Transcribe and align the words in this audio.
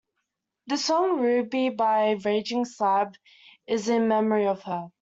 The 0.65 0.77
song 0.77 1.19
"Ruby", 1.21 1.69
by 1.69 2.13
Raging 2.25 2.65
Slab, 2.65 3.13
is 3.67 3.87
in 3.87 4.07
memory 4.07 4.47
of 4.47 4.63
her. 4.63 4.89